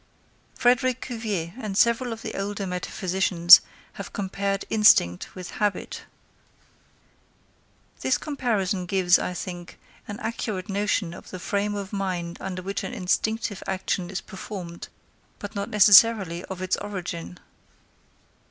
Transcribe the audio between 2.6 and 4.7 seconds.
metaphysicians have compared